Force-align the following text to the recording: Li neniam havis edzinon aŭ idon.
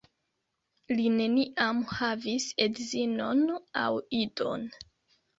Li 0.99 1.03
neniam 1.17 1.81
havis 1.99 2.47
edzinon 2.65 3.43
aŭ 3.83 3.91
idon. 4.21 4.65